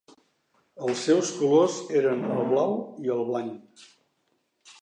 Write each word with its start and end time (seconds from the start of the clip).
Els 0.85 1.03
seus 1.07 1.33
colors 1.41 1.77
eren 2.01 2.25
el 2.31 2.41
blau 2.53 2.75
i 3.07 3.15
el 3.19 3.23
blanc. 3.31 3.87